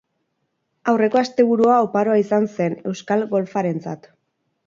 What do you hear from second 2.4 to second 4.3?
zen euskal golfarentzat.